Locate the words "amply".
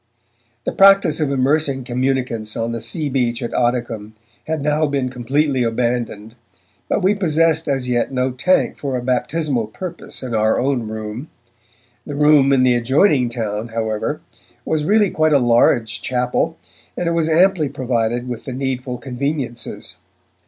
17.29-17.69